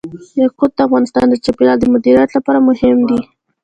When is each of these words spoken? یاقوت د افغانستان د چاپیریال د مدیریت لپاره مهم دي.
یاقوت 0.41 0.71
د 0.75 0.79
افغانستان 0.87 1.25
د 1.29 1.35
چاپیریال 1.43 1.77
د 1.79 1.85
مدیریت 1.93 2.29
لپاره 2.37 2.59
مهم 2.67 2.97
دي. 3.09 3.19